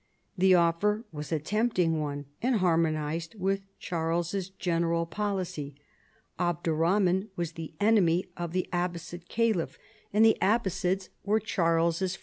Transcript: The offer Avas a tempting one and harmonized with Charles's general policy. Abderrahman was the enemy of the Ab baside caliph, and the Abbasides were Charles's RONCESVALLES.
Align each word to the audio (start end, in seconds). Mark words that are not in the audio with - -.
The 0.35 0.55
offer 0.55 1.05
Avas 1.13 1.31
a 1.31 1.37
tempting 1.37 1.99
one 1.99 2.25
and 2.41 2.55
harmonized 2.55 3.35
with 3.35 3.61
Charles's 3.77 4.49
general 4.49 5.05
policy. 5.05 5.75
Abderrahman 6.39 7.27
was 7.35 7.51
the 7.51 7.75
enemy 7.79 8.25
of 8.35 8.51
the 8.51 8.67
Ab 8.73 8.93
baside 8.95 9.27
caliph, 9.29 9.77
and 10.11 10.25
the 10.25 10.39
Abbasides 10.41 11.09
were 11.23 11.39
Charles's 11.39 12.13
RONCESVALLES. 12.17 12.19